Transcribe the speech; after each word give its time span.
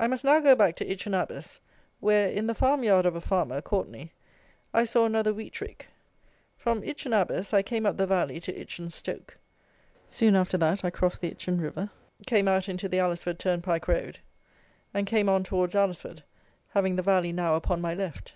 I 0.00 0.08
must 0.08 0.24
now 0.24 0.40
go 0.40 0.56
back 0.56 0.74
to 0.74 0.84
Itchen 0.84 1.14
Abas, 1.14 1.60
where, 2.00 2.28
in 2.28 2.48
the 2.48 2.52
farm 2.54 2.82
yard 2.82 3.06
of 3.06 3.14
a 3.14 3.20
farmer, 3.20 3.60
Courtenay, 3.60 4.10
I 4.74 4.82
saw 4.84 5.04
another 5.06 5.32
wheat 5.32 5.60
rick. 5.60 5.86
From 6.58 6.82
Itchen 6.82 7.12
Abas 7.12 7.54
I 7.54 7.62
came 7.62 7.86
up 7.86 7.96
the 7.96 8.08
valley 8.08 8.40
to 8.40 8.52
Itchen 8.52 8.90
Stoke. 8.90 9.38
Soon 10.08 10.34
after 10.34 10.58
that 10.58 10.84
I 10.84 10.90
crossed 10.90 11.20
the 11.20 11.30
Itchen 11.30 11.60
river, 11.60 11.90
came 12.26 12.48
out 12.48 12.68
into 12.68 12.88
the 12.88 12.98
Alresford 12.98 13.38
turnpike 13.38 13.86
road, 13.86 14.18
and 14.92 15.06
came 15.06 15.28
on 15.28 15.44
towards 15.44 15.76
Alresford, 15.76 16.24
having 16.70 16.96
the 16.96 17.02
valley 17.04 17.30
now 17.30 17.54
upon 17.54 17.80
my 17.80 17.94
left. 17.94 18.32